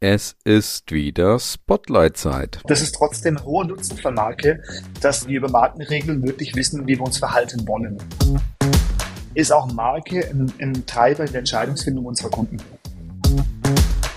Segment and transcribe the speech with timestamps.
[0.00, 2.60] Es ist wieder Spotlight-Zeit.
[2.66, 4.62] Das ist trotzdem hoher Nutzen von Marke,
[5.00, 7.96] dass wir über Markenregeln wirklich wissen, wie wir uns verhalten wollen.
[9.32, 12.58] Ist auch Marke ein, ein Treiber in der Entscheidungsfindung unserer Kunden.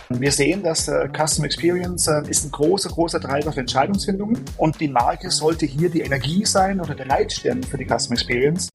[0.10, 4.82] Wir sehen, dass äh, Custom Experience äh, ist ein großer, großer Treiber für Entscheidungsfindungen und
[4.82, 8.68] die Marke sollte hier die Energie sein oder der Leitstern für die Custom Experience.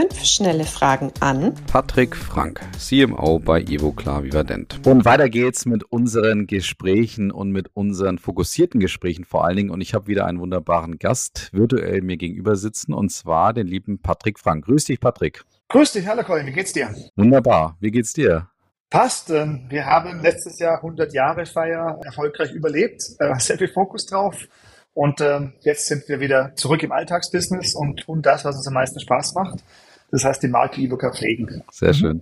[0.00, 4.80] Fünf schnelle Fragen an Patrick Frank, CMO bei Evoclar Vivadent.
[4.86, 9.68] Und weiter geht's mit unseren Gesprächen und mit unseren fokussierten Gesprächen vor allen Dingen.
[9.68, 14.00] Und ich habe wieder einen wunderbaren Gast virtuell mir gegenüber sitzen und zwar den lieben
[14.00, 14.64] Patrick Frank.
[14.64, 15.44] Grüß dich, Patrick.
[15.68, 16.94] Grüß dich, hallo Colin, wie geht's dir?
[17.16, 17.76] Wunderbar.
[17.80, 18.48] Wie geht's dir?
[18.88, 19.28] Passt.
[19.28, 23.02] Wir haben letztes Jahr 100 Jahre Feier erfolgreich überlebt.
[23.36, 24.48] Sehr viel Fokus drauf.
[24.94, 28.74] Und ähm, jetzt sind wir wieder zurück im Alltagsbusiness und tun das, was uns am
[28.74, 29.62] meisten Spaß macht.
[30.10, 31.62] Das heißt, die Marke Ibuka pflegen.
[31.70, 32.20] Sehr schön.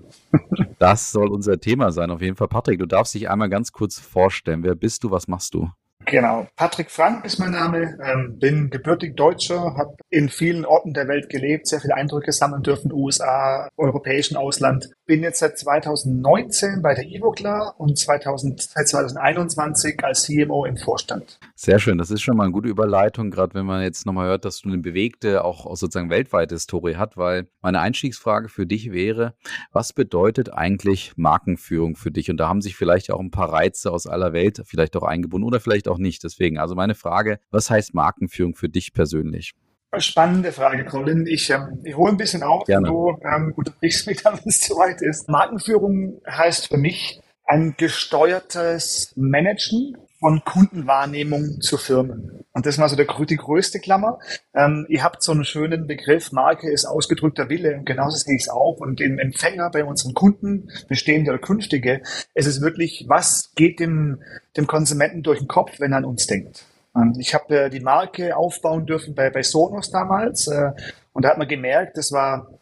[0.79, 2.49] Das soll unser Thema sein, auf jeden Fall.
[2.49, 4.63] Patrick, du darfst dich einmal ganz kurz vorstellen.
[4.63, 5.11] Wer bist du?
[5.11, 5.71] Was machst du?
[6.11, 6.47] Genau.
[6.57, 7.99] Patrick Frank ist mein Name.
[8.03, 12.63] Ähm, bin gebürtig Deutscher, habe in vielen Orten der Welt gelebt, sehr viele Eindrücke sammeln
[12.63, 14.91] dürfen, USA, europäischen Ausland.
[15.07, 21.39] Bin jetzt seit 2019 bei der Ivoclar und 2000, seit 2021 als CMO im Vorstand.
[21.55, 21.99] Sehr schön.
[21.99, 24.69] Das ist schon mal eine gute Überleitung, gerade wenn man jetzt nochmal hört, dass du
[24.69, 29.35] eine bewegte, auch sozusagen weltweite Historie hat, weil meine Einstiegsfrage für dich wäre,
[29.73, 32.31] was bedeutet eigentlich Markenführung für dich?
[32.31, 35.47] Und da haben sich vielleicht auch ein paar Reize aus aller Welt vielleicht auch eingebunden
[35.47, 36.25] oder vielleicht auch nicht.
[36.25, 39.55] Deswegen, also meine Frage, was heißt Markenführung für dich persönlich?
[39.97, 41.27] Spannende Frage, Colin.
[41.27, 42.89] Ich, ähm, ich hole ein bisschen auf, Gerne.
[42.89, 45.29] du ähm, unterbrichst mich dann, wenn es zu weit ist.
[45.29, 52.45] Markenführung heißt für mich ein gesteuertes Managen von Kundenwahrnehmung zu Firmen.
[52.53, 54.19] Und das mal so der, die größte Klammer.
[54.55, 58.43] Ähm, ihr habt so einen schönen Begriff, Marke ist ausgedrückter Wille und genauso sehe ich
[58.43, 58.79] es auch.
[58.79, 62.03] Und im Empfänger bei unseren Kunden, bestehende oder künftige,
[62.35, 64.21] es ist wirklich, was geht dem,
[64.57, 66.65] dem Konsumenten durch den Kopf, wenn er an uns denkt?
[66.95, 70.73] Und ich habe äh, die Marke aufbauen dürfen bei, bei Sonos damals äh,
[71.13, 72.58] und da hat man gemerkt, das war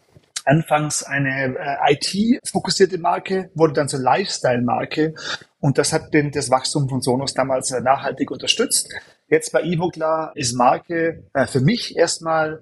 [0.46, 5.14] anfangs eine äh, IT-fokussierte Marke, wurde dann zur Lifestyle-Marke
[5.60, 8.94] und das hat den, das Wachstum von Sonos damals äh, nachhaltig unterstützt.
[9.28, 12.60] Jetzt bei Evoclar ist Marke äh, für mich erstmal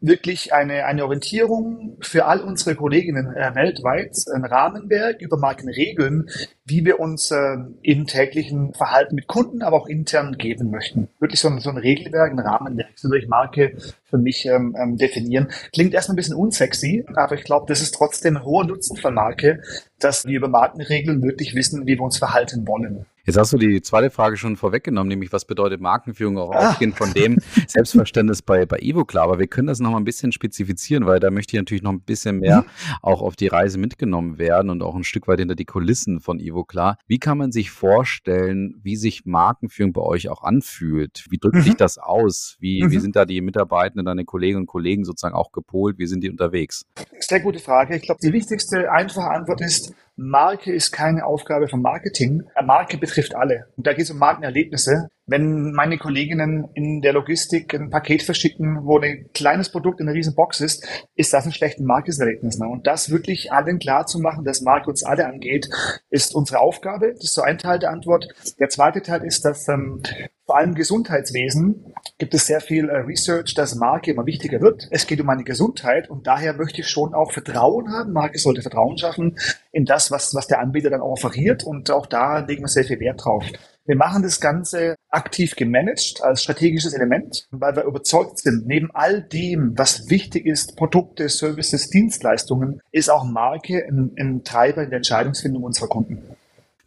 [0.00, 6.28] wirklich eine, eine Orientierung für all unsere Kolleginnen äh, weltweit, ein Rahmenwerk über Markenregeln,
[6.64, 11.08] wie wir uns äh, im täglichen Verhalten mit Kunden, aber auch intern geben möchten.
[11.18, 14.96] Wirklich so ein, so ein Regelwerk, ein Rahmenwerk, so ich Marke für mich ähm, ähm,
[14.98, 15.48] definieren.
[15.72, 19.14] Klingt erstmal ein bisschen unsexy, aber ich glaube, das ist trotzdem ein hoher Nutzen von
[19.14, 19.62] Marke,
[19.98, 23.06] dass wir über Markenregeln wirklich wissen, wie wir uns verhalten wollen.
[23.26, 26.70] Jetzt hast du die zweite Frage schon vorweggenommen, nämlich was bedeutet Markenführung auch ah.
[26.70, 29.24] ausgehend von dem Selbstverständnis bei, bei Evoclar.
[29.24, 31.90] Aber wir können das noch mal ein bisschen spezifizieren, weil da möchte ich natürlich noch
[31.90, 32.94] ein bisschen mehr mhm.
[33.02, 36.38] auch auf die Reise mitgenommen werden und auch ein Stück weit hinter die Kulissen von
[36.38, 36.98] Evoclar.
[37.08, 41.26] Wie kann man sich vorstellen, wie sich Markenführung bei euch auch anfühlt?
[41.28, 41.62] Wie drückt mhm.
[41.62, 42.56] sich das aus?
[42.60, 42.92] Wie, mhm.
[42.92, 45.98] wie sind da die Mitarbeitenden, deine Kolleginnen und Kollegen sozusagen auch gepolt?
[45.98, 46.86] Wie sind die unterwegs?
[47.18, 47.96] Sehr gute Frage.
[47.96, 52.44] Ich glaube, die wichtigste, einfache Antwort ist, Marke ist keine Aufgabe von Marketing.
[52.64, 53.68] Marke betrifft alle.
[53.76, 55.08] Und da geht es um Markenerlebnisse.
[55.28, 60.16] Wenn meine Kolleginnen in der Logistik ein Paket verschicken, wo ein kleines Produkt in einer
[60.16, 62.58] riesen Box ist, ist das ein schlechtes Markenerlebnis.
[62.58, 62.68] Ne?
[62.68, 65.68] Und das wirklich allen klar zu machen, dass Marke uns alle angeht,
[66.10, 67.12] ist unsere Aufgabe.
[67.12, 68.28] Das ist so ein Teil der Antwort.
[68.60, 70.00] Der zweite Teil ist, dass ähm,
[70.46, 74.86] vor allem Gesundheitswesen gibt es sehr viel äh, Research, dass Marke immer wichtiger wird.
[74.92, 78.12] Es geht um eine Gesundheit und daher möchte ich schon auch Vertrauen haben.
[78.12, 79.36] Marke sollte Vertrauen schaffen
[79.72, 83.00] in das, was, was der Anbieter dann offeriert und auch da legen wir sehr viel
[83.00, 83.44] Wert drauf.
[83.86, 89.22] Wir machen das Ganze aktiv gemanagt als strategisches Element, weil wir überzeugt sind, neben all
[89.22, 94.98] dem, was wichtig ist, Produkte, Services, Dienstleistungen, ist auch Marke ein, ein Treiber in der
[94.98, 96.20] Entscheidungsfindung unserer Kunden.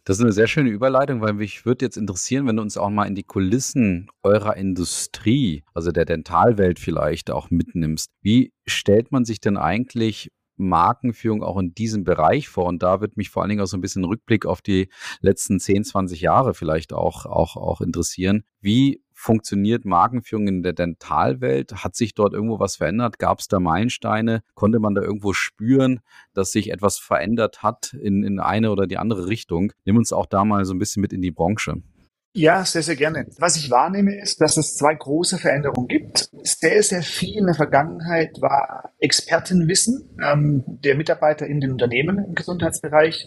[0.04, 2.90] Das ist eine sehr schöne Überleitung, weil mich würde jetzt interessieren, wenn du uns auch
[2.90, 8.10] mal in die Kulissen eurer Industrie, also der Dentalwelt vielleicht auch mitnimmst.
[8.20, 10.30] Wie stellt man sich denn eigentlich
[10.68, 12.66] Markenführung auch in diesem Bereich vor?
[12.66, 14.88] Und da wird mich vor allen Dingen auch so ein bisschen Rückblick auf die
[15.20, 18.44] letzten 10, 20 Jahre vielleicht auch, auch, auch interessieren.
[18.60, 21.84] Wie funktioniert Markenführung in der Dentalwelt?
[21.84, 23.18] Hat sich dort irgendwo was verändert?
[23.18, 24.42] Gab es da Meilensteine?
[24.54, 26.00] Konnte man da irgendwo spüren,
[26.32, 29.72] dass sich etwas verändert hat in, in eine oder die andere Richtung?
[29.84, 31.82] Nimm uns auch da mal so ein bisschen mit in die Branche.
[32.32, 33.26] Ja, sehr, sehr gerne.
[33.38, 36.30] Was ich wahrnehme, ist, dass es zwei große Veränderungen gibt.
[36.44, 42.34] Sehr, sehr viel in der Vergangenheit war Expertenwissen ähm, der Mitarbeiter in den Unternehmen im
[42.34, 43.26] Gesundheitsbereich.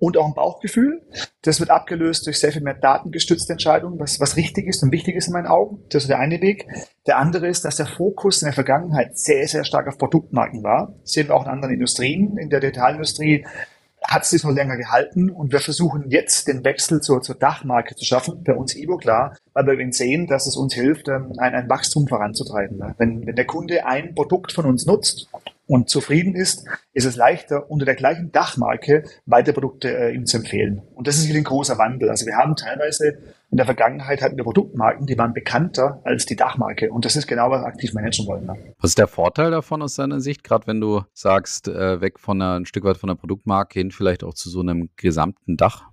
[0.00, 1.02] und auch ein Bauchgefühl.
[1.42, 5.14] Das wird abgelöst durch sehr viel mehr datengestützte Entscheidungen, was, was richtig ist und wichtig
[5.14, 5.84] ist in meinen Augen.
[5.90, 6.66] Das ist der eine Weg.
[7.06, 10.94] Der andere ist, dass der Fokus in der Vergangenheit sehr, sehr stark auf Produktmarken war.
[11.02, 12.38] Das sehen wir auch in anderen Industrien.
[12.38, 13.44] In der Detailindustrie
[14.10, 17.94] hat es sich noch länger gehalten und wir versuchen jetzt den Wechsel zur, zur Dachmarke
[17.94, 21.54] zu schaffen, bei uns Ivo klar, weil wir sehen, dass es uns hilft, ähm, ein,
[21.54, 22.80] ein Wachstum voranzutreiben.
[22.98, 25.28] Wenn, wenn der Kunde ein Produkt von uns nutzt
[25.70, 30.38] und zufrieden ist, ist es leichter, unter der gleichen Dachmarke weitere Produkte äh, ihm zu
[30.38, 30.82] empfehlen.
[30.96, 32.10] Und das ist hier ein großer Wandel.
[32.10, 33.18] Also wir haben teilweise
[33.52, 36.90] in der Vergangenheit hatten wir Produktmarken, die waren bekannter als die Dachmarke.
[36.90, 38.50] Und das ist genau, was wir aktiv managen wollen.
[38.80, 42.42] Was ist der Vorteil davon aus deiner Sicht, gerade wenn du sagst, äh, weg von
[42.42, 45.84] einer, ein Stück weit von der Produktmarke hin, vielleicht auch zu so einem gesamten Dach?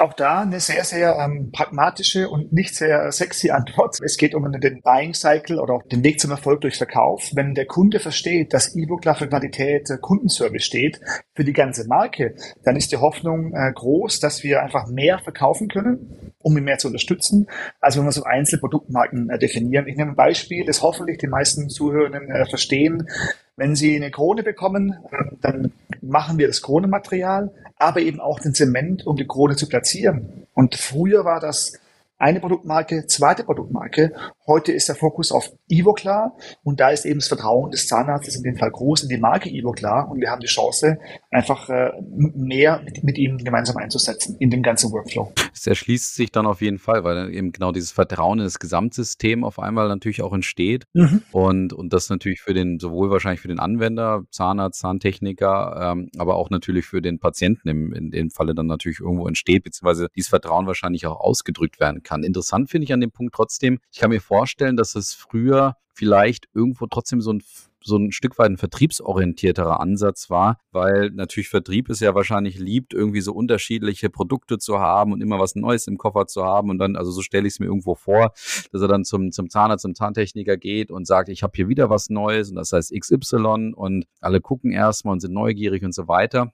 [0.00, 3.98] Auch da eine sehr, sehr ähm, pragmatische und nicht sehr sexy Antwort.
[4.02, 7.30] Es geht um den Buying Cycle oder auch den Weg zum Erfolg durch Verkauf.
[7.34, 11.00] Wenn der Kunde versteht, dass E-Book für Qualität äh, Kundenservice steht
[11.34, 12.34] für die ganze Marke,
[12.64, 16.78] dann ist die Hoffnung äh, groß, dass wir einfach mehr verkaufen können, um ihn mehr
[16.78, 17.48] zu unterstützen,
[17.80, 19.88] als wenn wir so Einzelproduktmarken äh, definieren.
[19.88, 23.08] Ich nehme ein Beispiel, das hoffentlich die meisten Zuhörenden äh, verstehen.
[23.56, 24.94] Wenn Sie eine Krone bekommen,
[25.40, 25.72] dann
[26.02, 30.46] machen wir das Kronenmaterial, aber eben auch den Zement, um die Krone zu platzieren.
[30.54, 31.80] Und früher war das
[32.16, 34.12] eine Produktmarke, zweite Produktmarke.
[34.48, 38.44] Heute ist der Fokus auf Ivoclar und da ist eben das Vertrauen des Zahnarztes in
[38.44, 40.98] dem Fall groß in die Marke Ivoclar und wir haben die Chance,
[41.32, 45.32] einfach äh, mehr mit, mit ihm gemeinsam einzusetzen in dem ganzen Workflow.
[45.52, 49.42] Es erschließt sich dann auf jeden Fall, weil eben genau dieses Vertrauen in das Gesamtsystem
[49.42, 51.22] auf einmal natürlich auch entsteht mhm.
[51.32, 56.36] und, und das natürlich für den, sowohl wahrscheinlich für den Anwender, Zahnarzt, Zahntechniker, ähm, aber
[56.36, 60.28] auch natürlich für den Patienten im, in dem Falle dann natürlich irgendwo entsteht, beziehungsweise dieses
[60.28, 62.22] Vertrauen wahrscheinlich auch ausgedrückt werden kann.
[62.22, 64.35] Interessant finde ich an dem Punkt trotzdem, ich kann mir vorstellen,
[64.76, 67.42] dass es früher vielleicht irgendwo trotzdem so ein
[67.86, 72.92] so ein Stück weit ein vertriebsorientierterer Ansatz war, weil natürlich Vertrieb ist ja wahrscheinlich liebt,
[72.92, 76.78] irgendwie so unterschiedliche Produkte zu haben und immer was Neues im Koffer zu haben und
[76.78, 78.32] dann, also so stelle ich es mir irgendwo vor,
[78.72, 81.88] dass er dann zum, zum Zahnarzt, zum Zahntechniker geht und sagt, ich habe hier wieder
[81.88, 86.08] was Neues und das heißt XY und alle gucken erstmal und sind neugierig und so
[86.08, 86.52] weiter.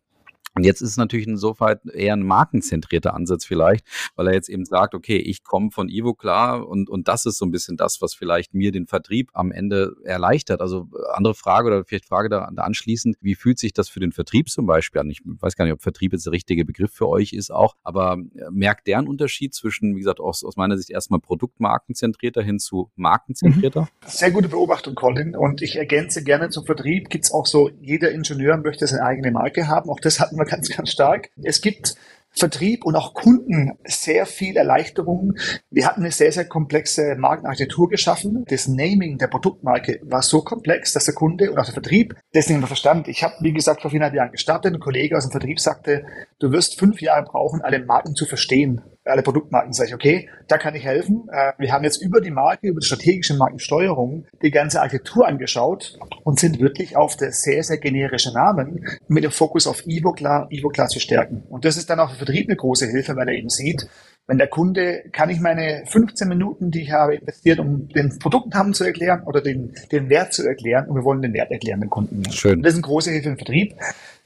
[0.54, 4.64] Und jetzt ist es natürlich insofern eher ein markenzentrierter Ansatz vielleicht, weil er jetzt eben
[4.64, 8.02] sagt, okay, ich komme von Ivo klar und, und das ist so ein bisschen das,
[8.02, 10.60] was vielleicht mir den Vertrieb am Ende erleichtert.
[10.60, 14.12] Also äh, andere Frage oder vielleicht Frage da, anschließend, wie fühlt sich das für den
[14.12, 15.10] Vertrieb zum Beispiel an?
[15.10, 18.19] Ich weiß gar nicht, ob Vertrieb jetzt der richtige Begriff für euch ist auch, aber
[18.34, 22.58] äh, merkt der einen Unterschied zwischen, wie gesagt, aus, aus meiner Sicht erstmal produktmarkenzentrierter hin
[22.58, 23.82] zu markenzentrierter?
[23.82, 23.87] Mhm.
[24.06, 25.34] Sehr gute Beobachtung, Colin.
[25.34, 29.31] Und ich ergänze gerne zum Vertrieb, gibt es auch so, jeder Ingenieur möchte seine eigene
[29.31, 29.90] Marke haben.
[29.90, 31.30] Auch das hatten wir ganz, ganz stark.
[31.42, 31.96] Es gibt
[32.34, 35.34] Vertrieb und auch Kunden sehr viel Erleichterung.
[35.70, 38.44] Wir hatten eine sehr, sehr komplexe Markenarchitektur geschaffen.
[38.48, 42.48] Das Naming der Produktmarke war so komplex, dass der Kunde und auch der Vertrieb das
[42.48, 43.06] nicht mehr verstand.
[43.08, 44.72] Ich habe, wie gesagt, vor viereinhalb Jahren gestartet.
[44.72, 46.06] Ein Kollege aus dem Vertrieb sagte,
[46.38, 50.58] du wirst fünf Jahre brauchen, alle Marken zu verstehen alle Produktmarken, sage ich, okay, da
[50.58, 51.28] kann ich helfen.
[51.31, 55.99] Äh, wir haben jetzt über die Marke, über die strategische Markensteuerung die ganze Architektur angeschaut
[56.25, 60.88] und sind wirklich auf der sehr, sehr generische Namen mit dem Fokus auf Ivoclar, Ivoclar
[60.88, 61.43] zu stärken.
[61.49, 63.88] Und das ist dann auch für Vertrieb eine große Hilfe, weil er eben sieht,
[64.28, 68.72] wenn der Kunde, kann ich meine 15 Minuten, die ich habe investiert, um den Produktnamen
[68.72, 71.90] zu erklären oder den, den Wert zu erklären und wir wollen den Wert erklären den
[71.90, 72.25] Kunden.
[72.31, 72.62] Schön.
[72.62, 73.75] Das ist eine große Hilfe im Vertrieb.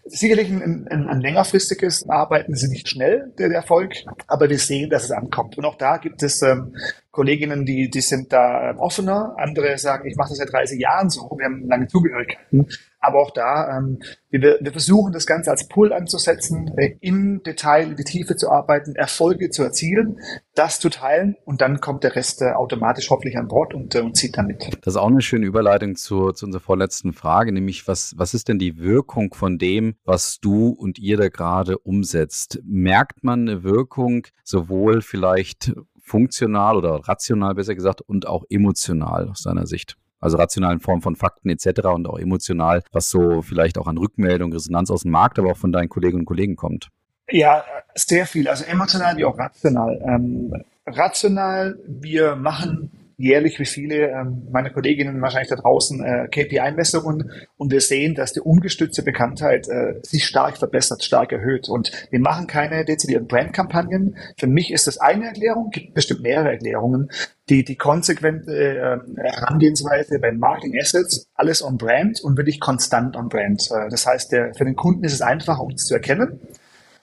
[0.08, 3.94] Sicherlich ein, ein, ein längerfristiges Arbeiten ist nicht schnell, der, der, Erfolg,
[4.29, 5.58] aber wir sehen, dass es ankommt.
[5.58, 6.76] Und auch da gibt es ähm,
[7.11, 11.23] Kolleginnen, die, die sind da offener, andere sagen, ich mache das seit 30 Jahren so,
[11.37, 12.69] wir haben lange Zugehörigkeiten.
[13.06, 14.00] Aber auch da, ähm,
[14.31, 18.50] wir, wir versuchen das Ganze als Pull anzusetzen, äh, im Detail, in die Tiefe zu
[18.50, 20.19] arbeiten, Erfolge zu erzielen,
[20.57, 24.00] das zu teilen und dann kommt der Rest äh, automatisch hoffentlich an Bord und, äh,
[24.00, 24.64] und zieht dann mit.
[24.83, 28.49] Das ist auch eine schöne Überleitung zu, zu unserer vorletzten Frage, nämlich was, was ist
[28.49, 32.61] denn die Wirkung von dem, was du und ihr da gerade umsetzt?
[32.64, 39.42] Merkt man eine Wirkung sowohl vielleicht funktional oder rational besser gesagt und auch emotional aus
[39.42, 39.97] deiner Sicht?
[40.20, 41.87] Also rational in Form von Fakten etc.
[41.94, 45.56] und auch emotional, was so vielleicht auch an Rückmeldung, Resonanz aus dem Markt, aber auch
[45.56, 46.88] von deinen Kolleginnen und Kollegen kommt.
[47.30, 48.49] Ja, sehr viel.
[48.49, 50.00] Also emotional wie auch rational.
[50.06, 57.30] Ähm, rational, wir machen jährlich wie viele ähm, meiner Kolleginnen wahrscheinlich da draußen äh, KPI-Messungen
[57.56, 61.68] und wir sehen, dass die ungestützte Bekanntheit äh, sich stark verbessert, stark erhöht.
[61.68, 64.16] Und wir machen keine dezidierten Brandkampagnen.
[64.38, 67.11] Für mich ist das eine Erklärung, gibt bestimmt mehrere Erklärungen.
[67.49, 73.28] Die, die konsequente äh, Herangehensweise bei Marketing Assets, alles on Brand und wirklich konstant on
[73.28, 73.70] Brand.
[73.70, 76.40] Äh, das heißt, der, für den Kunden ist es einfacher, uns zu erkennen.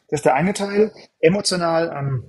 [0.10, 0.92] Das ist der eine Teil.
[1.24, 2.24] Emotional, ähm,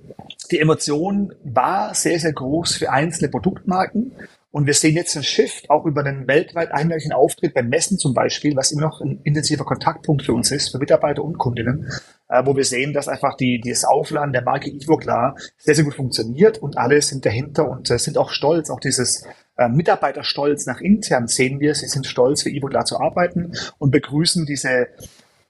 [0.51, 4.13] die Emotion war sehr, sehr groß für einzelne Produktmarken.
[4.51, 8.13] Und wir sehen jetzt einen Shift auch über den weltweit einheitlichen Auftritt beim Messen zum
[8.13, 11.91] Beispiel, was immer noch ein intensiver Kontaktpunkt für uns ist, für Mitarbeiter und Kundinnen,
[12.29, 15.83] äh, wo wir sehen, dass einfach die, dieses Aufladen der Marke Ivo klar sehr, sehr
[15.83, 18.69] gut funktioniert und alle sind dahinter und äh, sind auch stolz.
[18.69, 22.97] Auch dieses äh, Mitarbeiterstolz nach intern sehen wir, sie sind stolz, für Ivo klar zu
[22.97, 24.87] arbeiten und begrüßen diese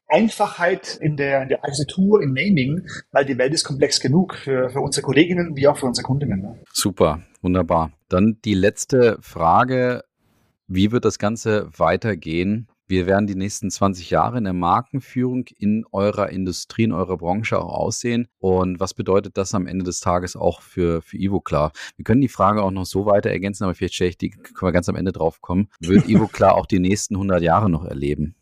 [0.07, 4.69] Einfachheit in der, in der Architektur, im Naming, weil die Welt ist komplex genug für,
[4.69, 6.41] für unsere Kolleginnen wie auch für unsere Kundinnen.
[6.41, 6.59] Ne?
[6.71, 7.91] Super, wunderbar.
[8.09, 10.03] Dann die letzte Frage.
[10.67, 12.67] Wie wird das Ganze weitergehen?
[12.87, 17.59] Wir werden die nächsten 20 Jahre in der Markenführung in eurer Industrie, in eurer Branche
[17.59, 18.27] auch aussehen.
[18.37, 21.71] Und was bedeutet das am Ende des Tages auch für, für Ivo klar?
[21.97, 24.69] Wir können die Frage auch noch so weiter ergänzen, aber vielleicht stelle ich die, können
[24.69, 25.69] wir ganz am Ende drauf kommen.
[25.79, 28.35] Wird Ivo klar auch die nächsten 100 Jahre noch erleben?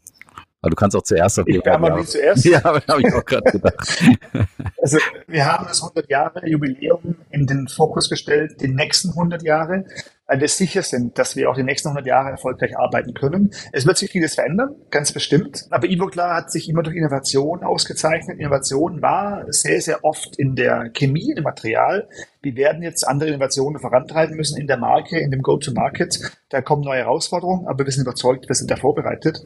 [0.63, 2.45] Aber du kannst auch zuerst auf Ich kann mal nicht zuerst.
[2.45, 4.03] Ja, habe ich auch gerade gedacht.
[4.81, 9.83] also wir haben das 100 Jahre Jubiläum in den Fokus gestellt, die nächsten 100 Jahre,
[10.25, 13.51] weil wir sicher sind, dass wir auch die nächsten 100 Jahre erfolgreich arbeiten können.
[13.73, 15.67] Es wird sich vieles verändern, ganz bestimmt.
[15.69, 18.39] Aber Ivoclar hat sich immer durch Innovation ausgezeichnet.
[18.39, 22.07] Innovation war sehr, sehr oft in der Chemie, im Material.
[22.41, 26.19] Wir werden jetzt andere Innovationen vorantreiben müssen in der Marke, in dem Go-to-Market.
[26.47, 29.45] Da kommen neue Herausforderungen, aber wir sind überzeugt, wir sind da vorbereitet.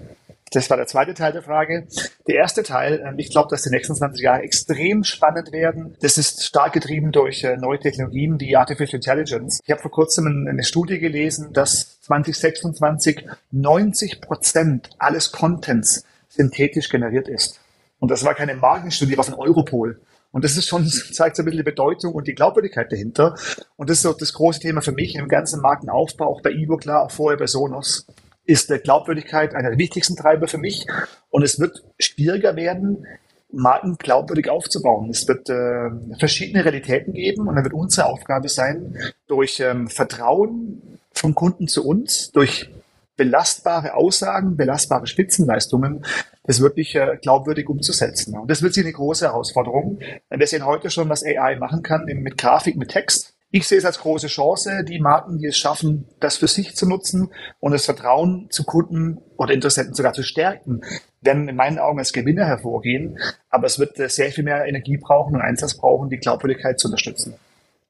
[0.52, 1.88] Das war der zweite Teil der Frage.
[2.28, 5.96] Der erste Teil, ähm, ich glaube, dass die nächsten 20 Jahre extrem spannend werden.
[6.02, 9.60] Das ist stark getrieben durch äh, neue Technologien wie Artificial Intelligence.
[9.64, 17.28] Ich habe vor kurzem eine Studie gelesen, dass 2026 90 Prozent alles Contents synthetisch generiert
[17.28, 17.60] ist.
[18.00, 20.00] Und das war keine Markenstudie, war von Europol.
[20.32, 23.36] Und das ist schon, zeigt so ein bisschen die Bedeutung und die Glaubwürdigkeit dahinter.
[23.76, 26.78] Und das ist so das große Thema für mich im ganzen Markenaufbau, auch bei Evo
[26.78, 28.06] klar, auch vorher bei Sonos
[28.48, 30.88] ist der Glaubwürdigkeit einer der wichtigsten Treiber für mich.
[31.30, 33.06] Und es wird schwieriger werden,
[33.52, 35.10] Marken glaubwürdig aufzubauen.
[35.10, 41.00] Es wird äh, verschiedene Realitäten geben und dann wird unsere Aufgabe sein, durch ähm, Vertrauen
[41.14, 42.70] vom Kunden zu uns, durch
[43.16, 46.06] belastbare Aussagen, belastbare Spitzenleistungen,
[46.44, 48.38] das wirklich äh, glaubwürdig umzusetzen.
[48.38, 50.00] Und das wird sich eine große Herausforderung.
[50.30, 53.34] Wir sehen heute schon, was AI machen kann mit Grafik, mit Text.
[53.50, 56.86] Ich sehe es als große Chance, die Marken, die es schaffen, das für sich zu
[56.86, 60.82] nutzen und das Vertrauen zu Kunden oder Interessenten sogar zu stärken,
[61.22, 63.18] werden in meinen Augen als Gewinner hervorgehen.
[63.50, 67.36] Aber es wird sehr viel mehr Energie brauchen und Einsatz brauchen, die Glaubwürdigkeit zu unterstützen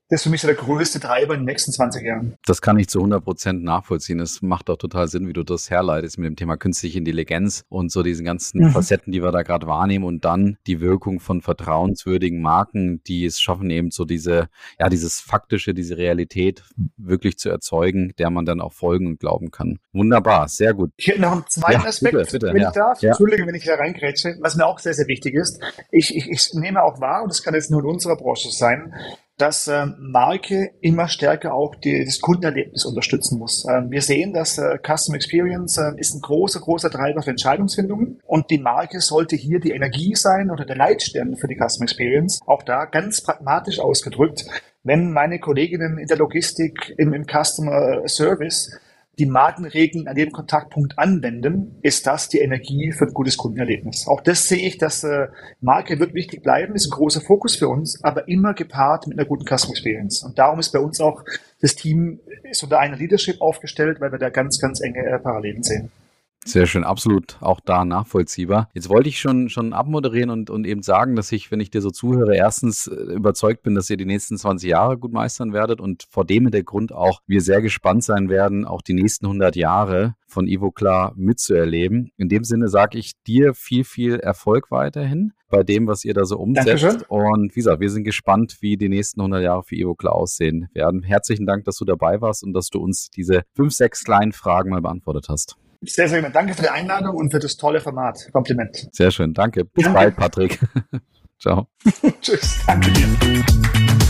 [0.09, 2.37] das ist für mich so der größte Treiber in den nächsten 20 Jahren.
[2.45, 4.21] Das kann ich zu 100 Prozent nachvollziehen.
[4.21, 7.91] Es macht auch total Sinn, wie du das herleitest mit dem Thema künstliche Intelligenz und
[7.91, 8.71] so diesen ganzen mhm.
[8.71, 13.41] Facetten, die wir da gerade wahrnehmen und dann die Wirkung von vertrauenswürdigen Marken, die es
[13.41, 14.47] schaffen, eben so diese,
[14.79, 16.63] ja, dieses faktische, diese Realität
[16.95, 19.79] wirklich zu erzeugen, der man dann auch folgen und glauben kann.
[19.91, 20.91] Wunderbar, sehr gut.
[20.95, 22.69] Ich hätte noch einen zweiten ja, Aspekt, bitte, bitte, wenn ja.
[22.69, 23.01] ich darf.
[23.01, 23.09] Ja.
[23.09, 25.61] Entschuldige, wenn ich hier reingrätsche, was mir auch sehr, sehr wichtig ist.
[25.91, 28.93] Ich, ich, ich nehme auch wahr, und das kann jetzt nur in unserer Branche sein,
[29.37, 33.65] dass äh, Marke immer stärker auch die, das Kundenerlebnis unterstützen muss.
[33.69, 38.19] Ähm, wir sehen, dass äh, Custom Experience äh, ist ein großer, großer Treiber für Entscheidungsfindungen
[38.25, 42.39] und die Marke sollte hier die Energie sein oder der Leitstern für die Custom Experience.
[42.47, 44.45] Auch da ganz pragmatisch ausgedrückt,
[44.83, 48.71] wenn meine Kolleginnen in der Logistik, im, im Customer Service
[49.19, 54.07] die Markenregeln an jedem Kontaktpunkt anwenden, ist das die Energie für ein gutes Kundenerlebnis.
[54.07, 55.27] Auch das sehe ich, dass äh,
[55.59, 59.27] Marke wird wichtig bleiben, ist ein großer Fokus für uns, aber immer gepaart mit einer
[59.27, 60.23] guten Customer Experience.
[60.23, 61.23] Und darum ist bei uns auch
[61.61, 62.19] das Team
[62.51, 65.91] so unter einer Leadership aufgestellt, weil wir da ganz, ganz enge äh, Parallelen sehen.
[66.47, 68.69] Sehr schön, absolut auch da nachvollziehbar.
[68.73, 71.81] Jetzt wollte ich schon, schon abmoderieren und, und eben sagen, dass ich, wenn ich dir
[71.81, 75.81] so zuhöre, erstens äh, überzeugt bin, dass ihr die nächsten 20 Jahre gut meistern werdet
[75.81, 80.15] und vor dem Hintergrund auch wir sehr gespannt sein werden, auch die nächsten 100 Jahre
[80.25, 82.11] von Ivoclar mitzuerleben.
[82.15, 86.23] In dem Sinne sage ich dir viel, viel Erfolg weiterhin bei dem, was ihr da
[86.23, 86.67] so umsetzt.
[86.67, 87.01] Dankeschön.
[87.09, 91.03] Und wie gesagt, wir sind gespannt, wie die nächsten 100 Jahre für Ivoclar aussehen werden.
[91.03, 94.69] Herzlichen Dank, dass du dabei warst und dass du uns diese fünf, sechs kleinen Fragen
[94.69, 95.57] mal beantwortet hast.
[95.81, 96.33] Sehr, sehr gerne.
[96.33, 98.29] Danke für die Einladung und für das tolle Format.
[98.31, 98.87] Kompliment.
[98.91, 99.33] Sehr schön.
[99.33, 99.65] Danke.
[99.65, 99.99] Bis danke.
[99.99, 100.59] bald, Patrick.
[101.39, 101.67] Ciao.
[102.21, 102.59] Tschüss.
[102.65, 104.06] Danke dir.